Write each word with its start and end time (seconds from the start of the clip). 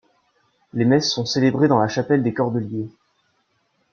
Les 0.73 0.83
messes 0.83 1.11
sont 1.13 1.27
célébrées 1.27 1.67
dans 1.67 1.77
la 1.77 1.87
chapelle 1.87 2.23
des 2.23 2.33
Cordeliers. 2.33 2.89